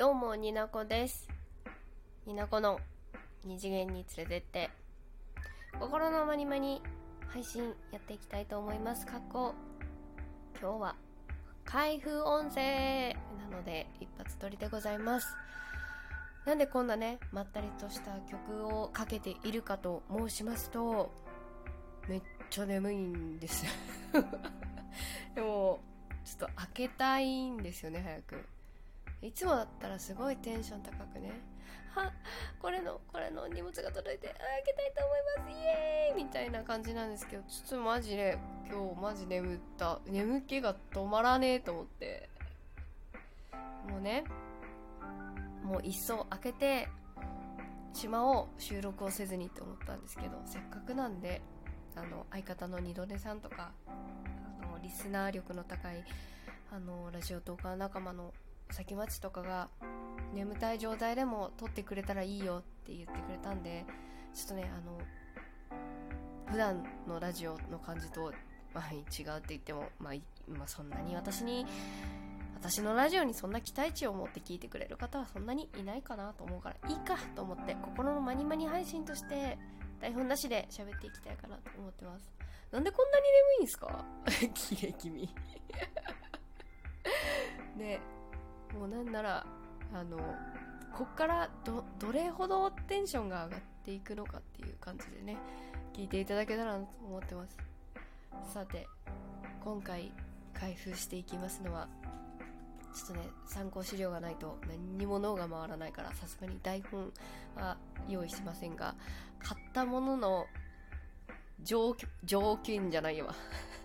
[0.00, 1.28] どうも、になこです。
[2.24, 2.80] になこの
[3.44, 4.70] 二次元に連れてって、
[5.78, 6.80] 心のまにまに
[7.28, 9.04] 配信やっていきたいと思います。
[9.04, 9.54] 過去、
[10.58, 10.96] 今日は
[11.66, 13.14] 開封音声
[13.50, 15.36] なので一発撮りでございます。
[16.46, 21.12] なんでこんなね、まったりとした曲をかけているかと申しますと、
[22.08, 23.66] めっちゃ眠いんです。
[25.36, 25.80] でも、
[26.24, 28.59] ちょっと開けたいんですよね、早く。
[29.22, 31.32] いつもだったらすごいテンション高くね、
[31.94, 32.12] は、
[32.60, 38.38] これの、これの荷物が届いて、あ開けたいと思います、イエーイみたいな感じなんですけど、ちょっとマジで、
[38.70, 40.00] 今日マジ眠った。
[40.06, 42.30] 眠気が止まらねえと思って。
[43.88, 44.24] もうね、
[45.62, 46.88] もういっそ開けて
[47.92, 51.42] しまおう収録をせずにって思ったんですけどせっかくなんで
[51.94, 56.04] あの相方の二度寝さんとかあのリスナー力の高い
[56.72, 58.32] あのラジオトーカー仲間の
[58.70, 59.68] 先町とかが
[60.34, 63.84] 眠たい状態でも撮ってくれたらいいよって言ってくれたんで
[64.34, 64.98] ちょっとねあの
[66.46, 68.32] 普段のラジオの感じと、
[68.74, 69.02] まあ、違うっ
[69.40, 70.14] て言っても、まあ
[70.48, 71.66] まあ、そんなに私に
[72.60, 79.58] 私のラジオにそんな期待値を持って聞いてくれる方はそんなにいないかなと思うからいいかと思って心のマニマニ配信として
[80.00, 82.30] 台本なしで喋っていきたいかなと思ってます。
[82.70, 83.24] なんでこんなに
[83.58, 84.04] 眠いんすか？
[84.54, 85.28] 綺麗君。
[87.76, 88.00] ね。
[88.78, 89.46] もうなんなら
[89.92, 90.18] あの
[90.92, 95.36] こっからどどれほどテンションが上がっていくのかっていう感じでね
[95.94, 97.56] 聞いていただけたらなと思ってます
[98.52, 98.86] さて
[99.62, 100.12] 今回
[100.54, 101.88] 開封していきますのは
[102.92, 107.12] ちょっとね、参考資料がないと何にも脳が回らないから、さすがに台本
[107.56, 107.76] は
[108.08, 108.94] 用意しませんが、
[109.38, 110.46] 買ったものの
[111.62, 113.34] 条条件じゃないわ。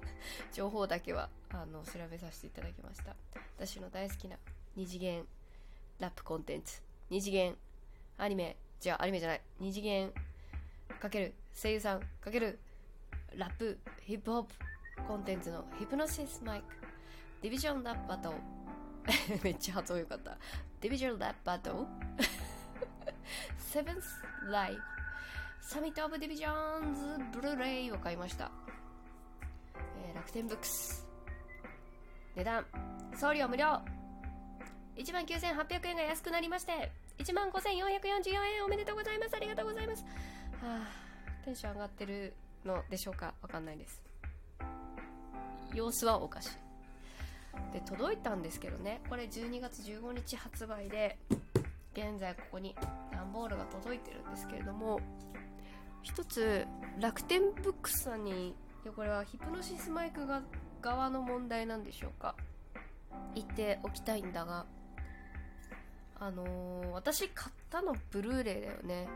[0.52, 3.14] 情報だけは、あの、調べさせていただきました。
[3.56, 4.36] 私の大好きな
[4.76, 5.24] 二次元
[6.00, 6.82] ラップコンテンツ。
[7.08, 7.54] 二次元
[8.18, 9.40] アニメ、じゃあアニメじゃない。
[9.60, 10.12] 二次元
[11.00, 12.58] かける声優さんかける
[13.36, 14.54] ラップ、ヒップホップ
[15.06, 16.66] コンテンツのヒプノシスマイク、
[17.42, 18.36] ディビジョンラップバトル、
[19.44, 20.36] めっちゃ発音よかった。
[20.80, 21.78] ディビジョンラップバトル、
[23.58, 24.82] セブンスライフ、
[25.60, 28.50] サミットオブディビジョンズブルーレイを買いました。
[29.76, 31.06] えー楽天ブックス。
[32.34, 32.66] 値段、
[33.14, 33.80] 送料無料
[34.96, 39.34] 1万9800円が安くなりまして、1万5444円おめでとうございます。
[39.34, 40.04] ありがとうございます。
[40.04, 40.08] は
[40.62, 42.34] あ、テンション上がってる
[42.64, 43.34] のでしょうか？
[43.42, 44.02] わかんないです。
[45.74, 46.50] 様子はおかしい。
[47.72, 51.16] で届いたんですけどねこれ12月15日発売で
[51.92, 52.74] 現在ここに
[53.12, 54.98] 段ボールが届いてるんですけれども
[56.02, 56.66] 一つ
[57.00, 58.56] 楽天ブックスさんに
[58.96, 60.42] これはヒプノシスマイクが
[60.82, 62.34] 側の問題なんでしょうか？
[63.36, 64.66] 言っておきたいんだが
[66.24, 69.08] あのー私買ったのブルーレイだよね。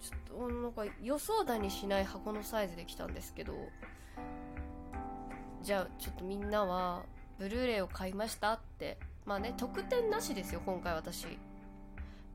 [0.00, 3.52] ちょっとなんか予想だにしない箱のサイズで来たんですけど。
[5.62, 7.04] じゃあちょっとみんなは
[7.38, 8.98] ブルーレイを買いましたって。
[9.24, 11.26] まあね特典なしですよ今回私。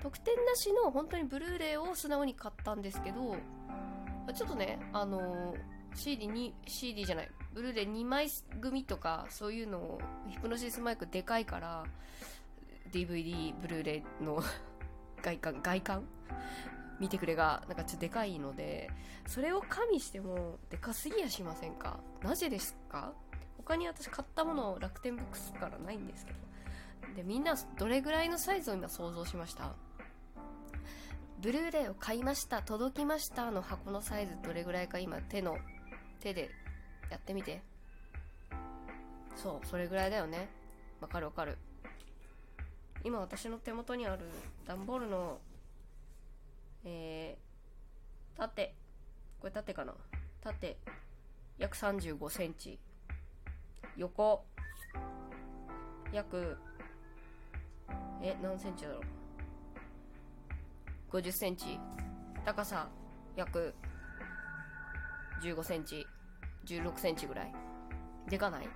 [0.02, 3.36] 特典なしの本当にブルーレイを素直に買ったんですけど。
[4.34, 5.54] ちょっとねあの
[5.96, 7.32] CD に CD じゃない。
[7.54, 8.30] ブルーレイ2枚
[8.62, 11.84] 組とかそういうのをヒプノシスマイクでかいから
[12.92, 14.42] DVD ブルーレイの
[15.22, 16.04] 外観外観？
[17.00, 18.88] 見てくれがなんかちょっとでかいので
[19.26, 22.00] それを加味してもでかすぎやしませんか？
[22.22, 23.14] なぜですか？
[23.58, 26.40] 他に私買ったもの楽天ブックスからないんですけど。
[27.16, 29.74] でみんなどれぐらいのサイズを今想像しました？
[31.42, 35.58] ブルーレイを買いました届きましたの箱のサイズどれぐらいか今手の
[36.20, 36.52] 手で
[37.10, 37.62] やってみて。
[39.36, 40.50] そうそれぐらいだよね。
[41.00, 41.58] わかるわかる。
[43.04, 44.26] 今私の手元にある
[44.66, 45.40] 段ボールの
[46.84, 48.74] えー、縦。
[49.40, 49.94] これ縦かな？
[50.42, 50.78] 縦。
[51.58, 52.80] 約35センチ。
[53.98, 54.44] 横。
[56.12, 56.58] 約
[58.22, 59.00] え何センチだろ
[61.12, 61.80] う？50センチ。
[62.46, 62.90] 高さ
[63.36, 63.76] 約
[65.44, 66.06] 15センチ。
[66.66, 67.54] 16センチぐらい。
[68.28, 68.70] でかない？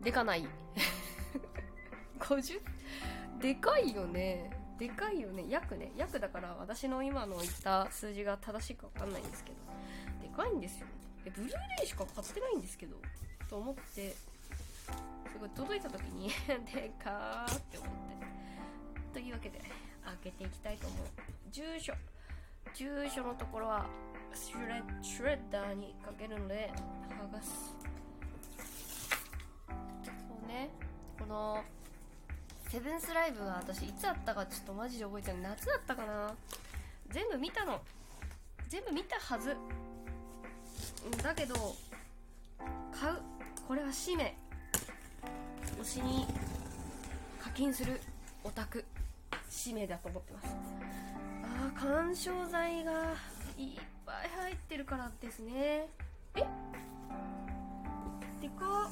[0.00, 0.46] でかない。
[2.20, 2.60] 50
[3.42, 4.50] でかいよね。
[4.78, 5.44] でかいよね。
[5.48, 5.92] 約ね。
[5.96, 9.56] 約だから私の今の言った数字が正しいか分かんないんですけど。
[10.22, 10.86] でかいんですよ。
[11.26, 12.96] えブルーレイしか買ってないんですけど。
[13.50, 14.10] と思って。
[14.12, 16.28] すごい届いた時に
[16.72, 19.12] でかーって思って。
[19.12, 19.60] というわけで
[20.04, 21.06] 開けていきたいと思う。
[21.50, 21.92] 住所。
[22.74, 23.86] 住所のところは
[24.32, 26.72] シュレシュレッダーにかけるので
[27.20, 27.76] 剥がす。
[29.66, 29.72] そ
[30.44, 30.70] うね。
[31.18, 31.64] この
[32.72, 36.32] セブンスライブが私いつあったかちょっとマジで覚えてない夏だったかな。
[37.10, 37.78] 全部見たの。
[38.66, 39.54] 全部見たはず。
[41.22, 41.54] だけど
[42.98, 43.16] 買う。
[43.68, 44.34] これは使命。
[45.82, 46.26] 推しに
[47.38, 48.00] 課金する。
[48.42, 48.86] オタク。
[49.50, 50.46] 使命だと思ってます。
[51.42, 52.92] ああ緩衝材が
[53.58, 55.88] いっぱい入ってるからですね。
[56.36, 56.40] え？
[58.40, 58.88] でか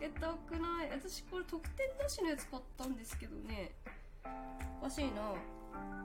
[0.00, 0.90] 開けたくない。
[0.90, 3.72] 私これ特典なしのやつ買ったんですけどね。
[4.80, 5.32] おかしいな。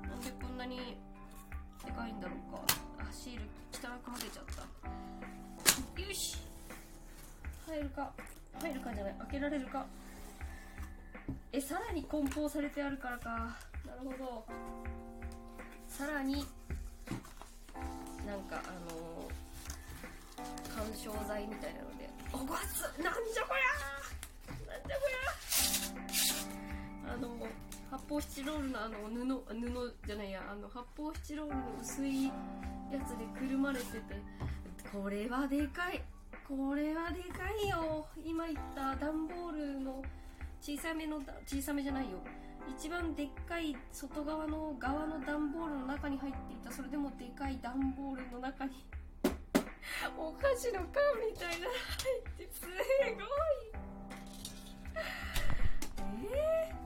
[0.07, 0.97] なんでこんなに
[1.85, 2.59] でかいんだろうか
[2.99, 3.43] あシール
[3.73, 4.61] 汚く剥げちゃった。
[6.01, 6.37] よし。
[7.67, 8.11] 入るか。
[8.61, 9.15] 入るかじゃない。
[9.19, 9.85] 開けられるか。
[11.51, 13.29] えさらに梱包されてあるからか。
[13.85, 14.45] なるほど。
[15.87, 16.45] さらに
[18.25, 22.09] なんかあのー、緩衝材みたいなので。
[22.33, 23.67] おごつなんじゃこりゃ
[24.69, 27.29] なんじゃこりゃあの
[27.97, 32.31] 発泡スチロールのあの布布じゃないやあの発泡スチロールの薄いや
[33.05, 34.01] つでくるまれてて。
[34.93, 36.03] これはでかい。
[36.47, 38.07] これはでかいよ。
[38.23, 40.03] 今言った段ボールの
[40.61, 42.19] 小さめの小さめじゃないよ。
[42.69, 46.71] 一番でっかい外側の側の段ボールの中に入っていた。
[46.71, 48.85] それでもでかい段ボールの中に。
[50.15, 52.47] お菓子の缶みたいなの入って。
[52.53, 53.77] すごい。
[56.33, 56.76] えー、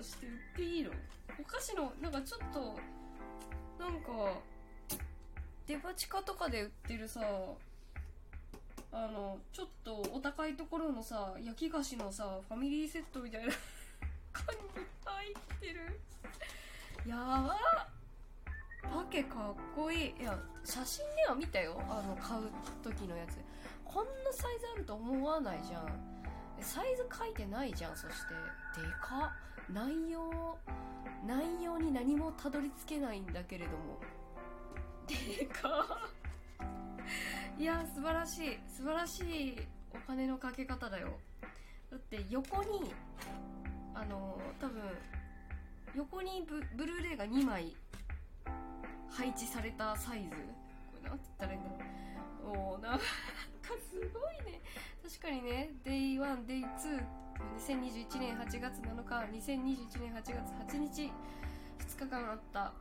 [0.00, 0.90] として売っていいの？
[1.38, 2.60] お菓子のなんかちょっと
[3.78, 4.40] なんか
[5.66, 7.20] デパ地下とかで売ってるさ
[8.92, 13.52] あのちょっとお高いところのさ焼き菓子のさファミリーセットみたいな
[14.32, 14.60] 缶に
[15.04, 16.00] 入ってる。
[17.06, 17.56] やば
[18.82, 20.14] パケかっこいい。
[20.18, 21.80] いや写真では見たよ。
[21.88, 22.50] あの買う
[22.82, 23.38] 時のやつ。
[23.84, 26.09] こんなサイズあると思わないじゃん。
[26.62, 27.96] サイズ書いてないじゃん。
[27.96, 28.34] そして
[28.80, 29.32] でか
[29.72, 30.58] 内容
[31.26, 34.00] 内容に何もたどり着けないんだけれども。
[35.06, 36.08] でか
[37.58, 38.58] いや素晴らしい。
[38.68, 39.56] 素晴らしい
[39.92, 41.18] お金のかけ方だよ。
[41.90, 42.92] だって横に
[43.94, 44.82] あの多分
[45.94, 47.74] 横にブブルーレイが2枚
[49.10, 50.30] 配置されたサイズ。
[50.30, 50.36] こ
[51.02, 52.76] れなんて言ったらいいんだろう。
[52.76, 52.98] おな
[55.10, 57.02] 確かにね Day1、Day2
[57.58, 60.32] 2021年8月7日2021年8月
[60.72, 61.10] 8日
[61.78, 62.72] 2日間あった、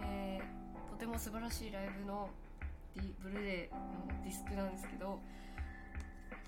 [0.00, 2.30] えー、とても素晴らしいライブの
[3.22, 5.20] ブルーレイのディスクなんですけど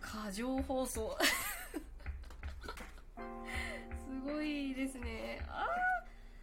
[0.01, 1.19] 過剰放送。
[3.99, 5.41] すごいですね。
[5.49, 5.67] あ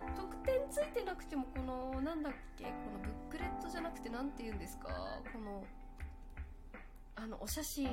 [0.02, 4.90] あ特典ついてなくてもこのなんだっけこのブックレットじゃなくて何て言うんですか？
[5.32, 5.64] この
[7.16, 7.88] あのお写真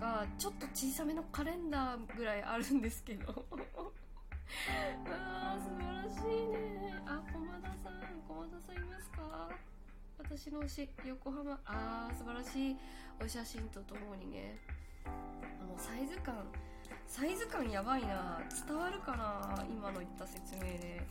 [0.00, 3.44] がちょっと小さめのカレンダーぐらいあるんですけど。
[5.06, 6.94] あー素晴らしいね。
[7.06, 9.50] あ駒田さん駒田さんいますか？
[10.18, 11.58] 私の推し横浜。
[11.64, 12.76] あー素晴らしい。
[13.22, 14.58] お写真とともにね。
[15.06, 16.34] あのサイズ感。
[17.06, 18.40] サイズ感やばいな。
[18.66, 21.06] 伝わるかな今の言った説明で。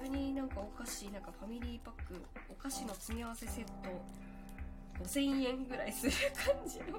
[0.00, 4.02] 普通になんかお菓子なんかファミリーパックお菓子の詰め合わせセット
[5.02, 6.98] 5000円ぐらいする感じの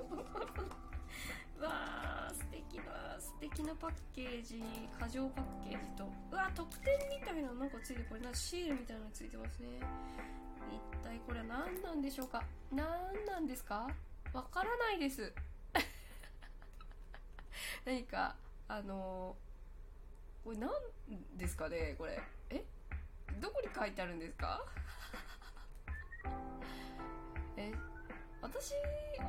[1.66, 4.64] わー素敵な素敵なパッケージ
[5.00, 6.06] 過剰パッケージと。
[6.32, 9.68] うわ特典みたいなのなんかついてこれなシールみたいなのついてますね。
[10.72, 12.44] 一体これは何なんでしょうか？
[12.72, 12.88] 何
[13.26, 13.88] なんですか？
[14.34, 15.32] わからないです。
[17.86, 18.36] 何か
[18.68, 20.72] あのー、これ何
[21.38, 22.20] ですかねこれ？
[22.50, 22.66] え？
[23.40, 24.66] どこに書いてあるんですか？
[28.42, 28.74] 私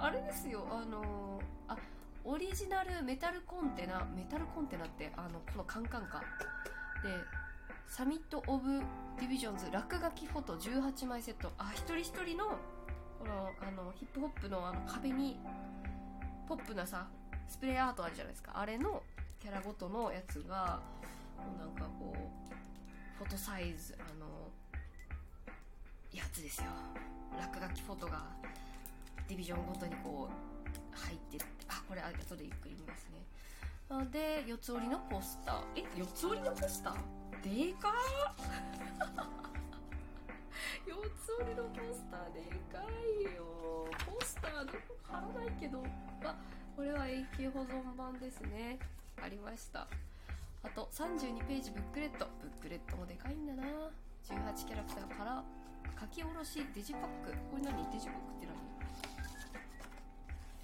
[0.00, 1.76] あれですよあの、あ
[2.25, 6.23] オリジナルメタルコンテナメタルコンテナってあのこのカンカンか
[7.02, 7.09] で
[7.88, 8.79] Summit of
[9.19, 11.52] Divisions 落書きフォト18枚セット。
[11.59, 12.47] あ一人一人の
[13.19, 15.38] このあのヒップホップのあの壁に
[16.49, 17.07] ポップなさ
[17.49, 18.52] スプレーアートあるじゃないですか。
[18.54, 19.02] あれの
[19.40, 20.81] キャラごとのやつが
[21.59, 24.26] なんかこうフォトサイズあの
[26.12, 26.71] やつですよ。
[27.38, 28.42] 落書きフォトが。
[29.33, 30.33] ディビジョンごとにこう
[30.95, 33.25] 入ってってあこれ後でゆっくり見ますね。
[34.12, 35.81] で四つ折りのポスター。
[35.81, 36.97] え四つ折りのポスター？
[37.41, 37.95] でか
[40.87, 42.85] 四つ折りのポスターでか
[43.33, 43.89] いよ。
[44.05, 45.83] ポスターどこ貼らないけど
[46.25, 46.37] あ
[46.77, 48.79] これは永久保存版ですね。
[49.23, 49.89] ありました。
[50.62, 52.27] あと32ページブックレット。
[52.39, 53.62] ブックレットもでかいんだな。
[54.29, 55.43] 18キャラクターから
[55.99, 57.33] 書き下ろしデジパック。
[57.51, 57.91] これ何？
[57.91, 58.42] デジパックって？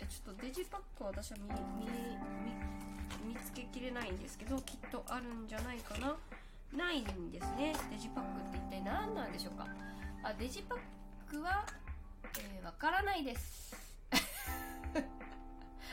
[0.08, 6.16] ちょっとデジパックは私は見見見つけきれないんですけどきっとあるんじゃないかな。
[6.72, 7.74] ないんですね。
[7.90, 9.66] デジパックって一体何なんでしょうか。
[10.22, 10.78] あデジパッ
[11.30, 11.66] クはわ、
[12.38, 13.76] えー、からないです。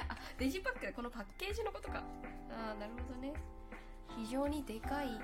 [0.07, 1.99] あデジパックこのパッケージのことか。
[1.99, 3.33] ああなるほどね。
[4.17, 5.19] 非常にでかいという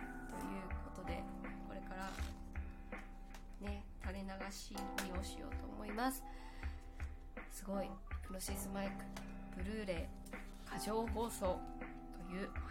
[0.95, 1.23] ことで
[1.67, 2.11] これから
[3.61, 6.23] ね垂れ流し見をしようと思います。
[7.51, 8.10] すごい。
[8.31, 8.93] ロシスマイク
[9.57, 11.59] ブルーレイ過剰放送
[12.29, 12.49] という